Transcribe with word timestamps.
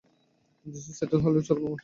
বিদেশে 0.65 0.91
স্যাটেল 0.97 1.19
হলেও 1.25 1.47
চলবে 1.47 1.65
আমার। 1.67 1.79